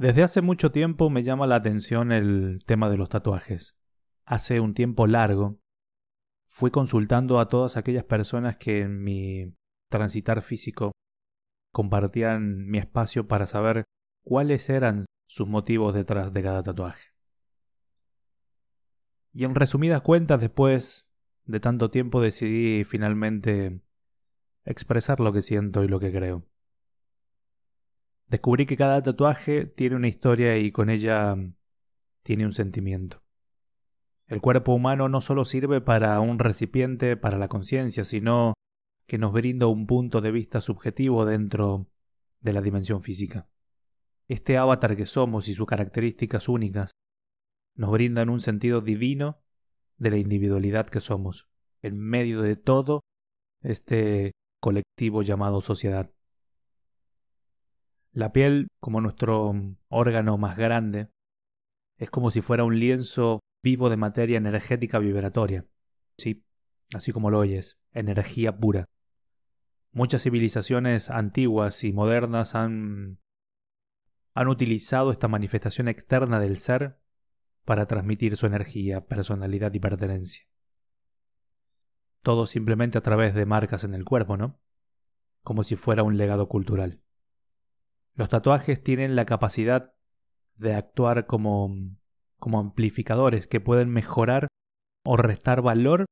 Desde 0.00 0.22
hace 0.22 0.40
mucho 0.40 0.70
tiempo 0.70 1.10
me 1.10 1.22
llama 1.22 1.46
la 1.46 1.56
atención 1.56 2.10
el 2.10 2.64
tema 2.64 2.88
de 2.88 2.96
los 2.96 3.10
tatuajes. 3.10 3.76
Hace 4.24 4.58
un 4.58 4.72
tiempo 4.72 5.06
largo 5.06 5.60
fui 6.46 6.70
consultando 6.70 7.38
a 7.38 7.50
todas 7.50 7.76
aquellas 7.76 8.04
personas 8.04 8.56
que 8.56 8.80
en 8.80 9.02
mi 9.02 9.54
transitar 9.90 10.40
físico 10.40 10.92
compartían 11.70 12.66
mi 12.66 12.78
espacio 12.78 13.28
para 13.28 13.44
saber 13.44 13.84
cuáles 14.24 14.70
eran 14.70 15.04
sus 15.28 15.46
motivos 15.46 15.92
detrás 15.92 16.32
de 16.32 16.42
cada 16.44 16.62
tatuaje. 16.62 17.10
Y 19.34 19.44
en 19.44 19.54
resumidas 19.54 20.00
cuentas, 20.00 20.40
después 20.40 21.10
de 21.44 21.60
tanto 21.60 21.90
tiempo 21.90 22.22
decidí 22.22 22.84
finalmente 22.84 23.82
expresar 24.64 25.20
lo 25.20 25.30
que 25.34 25.42
siento 25.42 25.84
y 25.84 25.88
lo 25.88 26.00
que 26.00 26.10
creo. 26.10 26.46
Descubrí 28.30 28.64
que 28.64 28.76
cada 28.76 29.02
tatuaje 29.02 29.66
tiene 29.66 29.96
una 29.96 30.06
historia 30.06 30.56
y 30.56 30.70
con 30.70 30.88
ella 30.88 31.36
tiene 32.22 32.46
un 32.46 32.52
sentimiento. 32.52 33.24
El 34.28 34.40
cuerpo 34.40 34.72
humano 34.72 35.08
no 35.08 35.20
solo 35.20 35.44
sirve 35.44 35.80
para 35.80 36.20
un 36.20 36.38
recipiente 36.38 37.16
para 37.16 37.38
la 37.38 37.48
conciencia, 37.48 38.04
sino 38.04 38.54
que 39.08 39.18
nos 39.18 39.32
brinda 39.32 39.66
un 39.66 39.88
punto 39.88 40.20
de 40.20 40.30
vista 40.30 40.60
subjetivo 40.60 41.26
dentro 41.26 41.88
de 42.38 42.52
la 42.52 42.60
dimensión 42.60 43.02
física. 43.02 43.48
Este 44.28 44.56
avatar 44.56 44.96
que 44.96 45.06
somos 45.06 45.48
y 45.48 45.54
sus 45.54 45.66
características 45.66 46.48
únicas 46.48 46.92
nos 47.74 47.90
brindan 47.90 48.30
un 48.30 48.40
sentido 48.40 48.80
divino 48.80 49.42
de 49.96 50.12
la 50.12 50.18
individualidad 50.18 50.86
que 50.86 51.00
somos, 51.00 51.48
en 51.82 51.98
medio 51.98 52.42
de 52.42 52.54
todo 52.54 53.00
este 53.60 54.30
colectivo 54.60 55.22
llamado 55.22 55.60
sociedad. 55.60 56.12
La 58.12 58.32
piel, 58.32 58.68
como 58.80 59.00
nuestro 59.00 59.54
órgano 59.88 60.36
más 60.36 60.56
grande, 60.56 61.10
es 61.96 62.10
como 62.10 62.30
si 62.30 62.40
fuera 62.40 62.64
un 62.64 62.78
lienzo 62.78 63.40
vivo 63.62 63.88
de 63.88 63.96
materia 63.96 64.38
energética 64.38 64.98
vibratoria. 64.98 65.66
Sí, 66.16 66.44
así 66.94 67.12
como 67.12 67.30
lo 67.30 67.38
oyes, 67.38 67.78
energía 67.92 68.56
pura. 68.56 68.86
Muchas 69.92 70.22
civilizaciones 70.22 71.10
antiguas 71.10 71.84
y 71.84 71.92
modernas 71.92 72.54
han, 72.54 73.20
han 74.34 74.48
utilizado 74.48 75.12
esta 75.12 75.28
manifestación 75.28 75.88
externa 75.88 76.40
del 76.40 76.56
ser 76.56 76.98
para 77.64 77.86
transmitir 77.86 78.36
su 78.36 78.46
energía, 78.46 79.06
personalidad 79.06 79.72
y 79.74 79.78
pertenencia. 79.78 80.46
Todo 82.22 82.46
simplemente 82.46 82.98
a 82.98 83.02
través 83.02 83.34
de 83.34 83.46
marcas 83.46 83.84
en 83.84 83.94
el 83.94 84.04
cuerpo, 84.04 84.36
¿no? 84.36 84.60
Como 85.42 85.64
si 85.64 85.76
fuera 85.76 86.02
un 86.02 86.16
legado 86.16 86.48
cultural. 86.48 87.02
Los 88.20 88.28
tatuajes 88.28 88.82
tienen 88.82 89.16
la 89.16 89.24
capacidad 89.24 89.94
de 90.56 90.74
actuar 90.74 91.26
como, 91.26 91.74
como 92.38 92.60
amplificadores 92.60 93.46
que 93.46 93.60
pueden 93.60 93.88
mejorar 93.88 94.46
o 95.06 95.16
restar 95.16 95.62
valor 95.62 96.04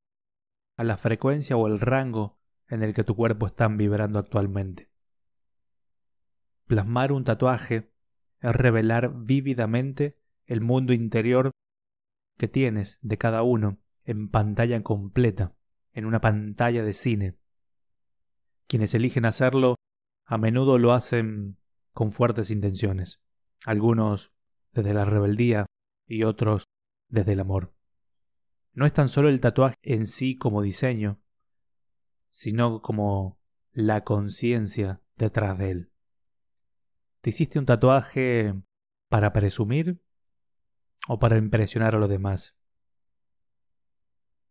a 0.78 0.84
la 0.84 0.96
frecuencia 0.96 1.58
o 1.58 1.66
el 1.66 1.78
rango 1.78 2.38
en 2.66 2.82
el 2.82 2.94
que 2.94 3.04
tu 3.04 3.14
cuerpo 3.14 3.46
está 3.46 3.68
vibrando 3.68 4.18
actualmente. 4.18 4.90
Plasmar 6.66 7.12
un 7.12 7.24
tatuaje 7.24 7.92
es 8.40 8.56
revelar 8.56 9.12
vívidamente 9.14 10.18
el 10.46 10.62
mundo 10.62 10.94
interior 10.94 11.50
que 12.38 12.48
tienes 12.48 13.00
de 13.02 13.18
cada 13.18 13.42
uno 13.42 13.82
en 14.04 14.30
pantalla 14.30 14.82
completa, 14.82 15.54
en 15.92 16.06
una 16.06 16.22
pantalla 16.22 16.82
de 16.82 16.94
cine. 16.94 17.36
Quienes 18.66 18.94
eligen 18.94 19.26
hacerlo 19.26 19.74
a 20.24 20.38
menudo 20.38 20.78
lo 20.78 20.94
hacen 20.94 21.58
con 21.98 22.12
fuertes 22.12 22.52
intenciones, 22.52 23.20
algunos 23.66 24.32
desde 24.70 24.94
la 24.94 25.04
rebeldía 25.04 25.66
y 26.06 26.22
otros 26.22 26.62
desde 27.08 27.32
el 27.32 27.40
amor. 27.40 27.74
No 28.72 28.86
es 28.86 28.92
tan 28.92 29.08
solo 29.08 29.28
el 29.28 29.40
tatuaje 29.40 29.74
en 29.82 30.06
sí 30.06 30.38
como 30.38 30.62
diseño, 30.62 31.20
sino 32.30 32.82
como 32.82 33.40
la 33.72 34.04
conciencia 34.04 35.02
detrás 35.16 35.58
de 35.58 35.70
él. 35.72 35.92
¿Te 37.20 37.30
hiciste 37.30 37.58
un 37.58 37.66
tatuaje 37.66 38.54
para 39.08 39.32
presumir 39.32 40.00
o 41.08 41.18
para 41.18 41.36
impresionar 41.36 41.96
a 41.96 41.98
los 41.98 42.08
demás? 42.08 42.56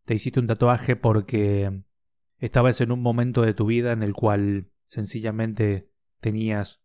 ¿Te 0.04 0.16
hiciste 0.16 0.42
un 0.42 0.48
tatuaje 0.48 0.98
porque 0.98 1.86
estabas 2.40 2.82
en 2.82 2.92
un 2.92 3.02
momento 3.02 3.42
de 3.44 3.54
tu 3.54 3.68
vida 3.68 3.94
en 3.94 4.04
el 4.04 4.12
cual 4.12 4.70
sencillamente 4.84 5.90
tenías 6.20 6.84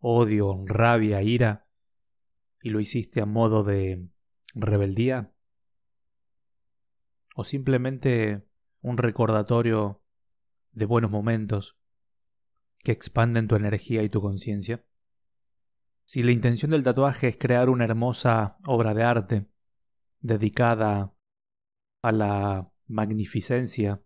odio, 0.00 0.64
rabia, 0.66 1.22
ira, 1.22 1.68
y 2.62 2.70
lo 2.70 2.80
hiciste 2.80 3.20
a 3.20 3.26
modo 3.26 3.62
de 3.62 4.08
rebeldía? 4.54 5.32
¿O 7.36 7.44
simplemente 7.44 8.46
un 8.80 8.98
recordatorio 8.98 10.02
de 10.72 10.84
buenos 10.86 11.10
momentos 11.10 11.78
que 12.78 12.92
expanden 12.92 13.46
tu 13.46 13.56
energía 13.56 14.02
y 14.02 14.08
tu 14.08 14.20
conciencia? 14.20 14.84
Si 16.04 16.22
la 16.22 16.32
intención 16.32 16.72
del 16.72 16.82
tatuaje 16.82 17.28
es 17.28 17.36
crear 17.36 17.68
una 17.68 17.84
hermosa 17.84 18.58
obra 18.66 18.94
de 18.94 19.04
arte 19.04 19.50
dedicada 20.20 21.14
a 22.02 22.12
la 22.12 22.72
magnificencia 22.88 24.02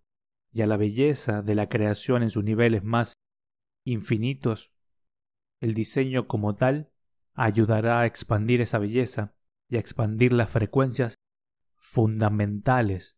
y 0.53 0.63
a 0.63 0.67
la 0.67 0.77
belleza 0.77 1.43
de 1.43 1.55
la 1.55 1.69
creación 1.69 2.23
en 2.23 2.31
sus 2.31 2.45
niveles 2.45 2.85
más 2.85 3.15
infinitos, 3.85 4.73
el 5.65 5.73
diseño 5.73 6.29
como 6.29 6.55
tal 6.55 6.93
ayudará 7.33 8.01
a 8.01 8.05
expandir 8.05 8.61
esa 8.61 8.79
belleza 8.79 9.35
y 9.67 9.77
a 9.77 9.81
expandir 9.81 10.35
las 10.35 10.51
frecuencias 10.51 11.15
fundamentales 11.79 13.17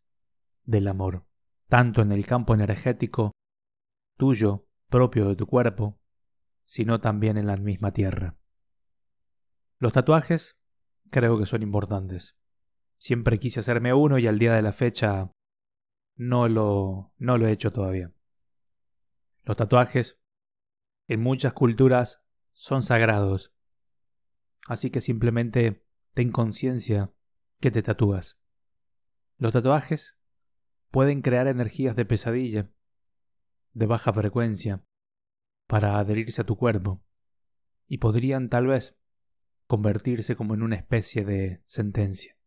del 0.63 0.87
amor, 0.87 1.27
tanto 1.67 2.01
en 2.01 2.13
el 2.13 2.25
campo 2.25 2.53
energético 2.53 3.33
tuyo, 4.15 4.65
propio 4.87 5.27
de 5.27 5.35
tu 5.35 5.45
cuerpo, 5.45 5.99
sino 6.65 7.01
también 7.01 7.37
en 7.37 7.47
la 7.47 7.57
misma 7.57 7.91
tierra. 7.91 8.37
Los 9.77 9.91
tatuajes 9.91 10.57
creo 11.11 11.37
que 11.37 11.45
son 11.45 11.63
importantes. 11.63 12.39
Siempre 12.95 13.39
quise 13.39 13.59
hacerme 13.59 13.93
uno 13.93 14.19
y 14.19 14.27
al 14.27 14.39
día 14.39 14.53
de 14.53 14.61
la 14.61 14.71
fecha 14.71 15.33
no 16.15 16.47
lo, 16.47 17.13
no 17.17 17.37
lo 17.37 17.45
he 17.45 17.51
hecho 17.51 17.73
todavía. 17.73 18.13
Los 19.43 19.57
tatuajes 19.57 20.21
en 21.09 21.21
muchas 21.21 21.51
culturas 21.51 22.23
son 22.57 22.81
sagrados. 22.81 23.53
Así 24.67 24.89
que 24.89 24.99
simplemente 24.99 25.85
ten 26.15 26.31
conciencia 26.31 27.13
que 27.59 27.69
te 27.69 27.83
tatúas. 27.83 28.39
Los 29.37 29.53
tatuajes 29.53 30.17
pueden 30.89 31.21
crear 31.21 31.47
energías 31.47 31.95
de 31.95 32.05
pesadilla, 32.05 32.71
de 33.73 33.85
baja 33.85 34.11
frecuencia, 34.11 34.83
para 35.67 35.99
adherirse 35.99 36.41
a 36.41 36.45
tu 36.45 36.57
cuerpo, 36.57 37.05
y 37.85 37.99
podrían 37.99 38.49
tal 38.49 38.65
vez 38.65 38.99
convertirse 39.67 40.35
como 40.35 40.55
en 40.55 40.63
una 40.63 40.77
especie 40.77 41.23
de 41.25 41.61
sentencia. 41.65 42.37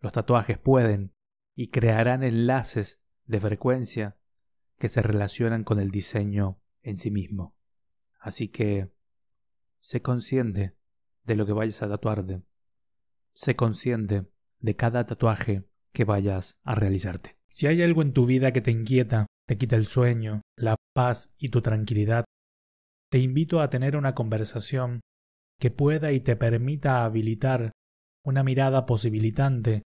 Los 0.00 0.12
tatuajes 0.12 0.58
pueden 0.58 1.14
y 1.54 1.68
crearán 1.68 2.24
enlaces 2.24 3.00
de 3.26 3.38
frecuencia 3.38 4.18
que 4.76 4.88
se 4.88 5.02
relacionan 5.02 5.62
con 5.62 5.78
el 5.78 5.92
diseño 5.92 6.60
en 6.82 6.96
sí 6.96 7.12
mismo. 7.12 7.56
Así 8.18 8.48
que 8.48 8.92
Sé 9.80 10.02
consciente 10.02 10.76
de 11.24 11.36
lo 11.36 11.46
que 11.46 11.52
vayas 11.52 11.82
a 11.82 11.88
tatuarte. 11.88 12.42
Sé 13.32 13.56
consciente 13.56 14.30
de 14.58 14.76
cada 14.76 15.06
tatuaje 15.06 15.64
que 15.92 16.04
vayas 16.04 16.58
a 16.62 16.74
realizarte. 16.74 17.38
Si 17.48 17.66
hay 17.66 17.82
algo 17.82 18.02
en 18.02 18.12
tu 18.12 18.26
vida 18.26 18.52
que 18.52 18.60
te 18.60 18.70
inquieta, 18.70 19.26
te 19.46 19.56
quita 19.56 19.76
el 19.76 19.86
sueño, 19.86 20.42
la 20.56 20.76
paz 20.94 21.34
y 21.38 21.48
tu 21.48 21.62
tranquilidad, 21.62 22.24
te 23.10 23.18
invito 23.18 23.60
a 23.60 23.70
tener 23.70 23.96
una 23.96 24.14
conversación 24.14 25.00
que 25.58 25.70
pueda 25.70 26.12
y 26.12 26.20
te 26.20 26.36
permita 26.36 27.04
habilitar 27.04 27.72
una 28.24 28.44
mirada 28.44 28.86
posibilitante 28.86 29.82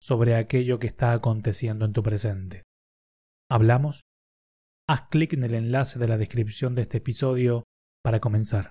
sobre 0.00 0.34
aquello 0.34 0.78
que 0.78 0.86
está 0.86 1.12
aconteciendo 1.12 1.84
en 1.84 1.92
tu 1.92 2.02
presente. 2.02 2.64
¿Hablamos? 3.48 4.02
Haz 4.88 5.02
clic 5.08 5.34
en 5.34 5.44
el 5.44 5.54
enlace 5.54 5.98
de 5.98 6.08
la 6.08 6.18
descripción 6.18 6.74
de 6.74 6.82
este 6.82 6.98
episodio 6.98 7.64
para 8.02 8.18
comenzar. 8.20 8.64